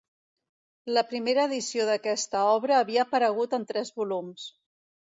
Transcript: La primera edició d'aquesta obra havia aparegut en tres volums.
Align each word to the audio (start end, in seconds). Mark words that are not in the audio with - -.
La 0.97 1.03
primera 1.11 1.43
edició 1.51 1.87
d'aquesta 1.91 2.43
obra 2.57 2.81
havia 2.81 3.07
aparegut 3.07 3.57
en 3.63 3.71
tres 3.75 3.97
volums. 4.03 4.53